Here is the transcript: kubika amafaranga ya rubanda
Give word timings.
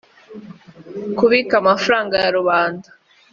kubika 1.17 1.53
amafaranga 1.61 2.13
ya 2.23 2.29
rubanda 2.37 2.87